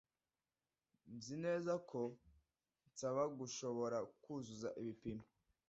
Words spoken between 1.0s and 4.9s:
Nzi neza ko nsaba gushobora kuzuza